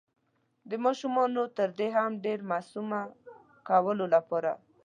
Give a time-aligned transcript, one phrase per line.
[0.69, 2.99] د ماشومانو تر دې هم ډير معصومه
[3.69, 4.51] کولو لپاره